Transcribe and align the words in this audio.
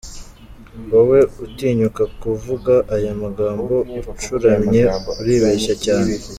Wowe 0.91 1.19
utinyuka 1.45 2.03
kuvuga 2.21 2.73
aya 2.95 3.11
magambo 3.23 3.75
acuramye 4.11 4.81
uribeshya 5.19 5.73
cyane. 5.85 6.13